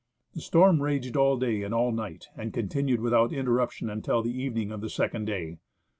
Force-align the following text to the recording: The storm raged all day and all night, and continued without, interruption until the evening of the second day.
The 0.33 0.41
storm 0.41 0.81
raged 0.81 1.15
all 1.15 1.37
day 1.37 1.61
and 1.61 1.75
all 1.75 1.91
night, 1.91 2.29
and 2.35 2.51
continued 2.51 3.01
without, 3.01 3.31
interruption 3.31 3.87
until 3.87 4.23
the 4.23 4.35
evening 4.35 4.71
of 4.71 4.81
the 4.81 4.89
second 4.89 5.25
day. 5.25 5.59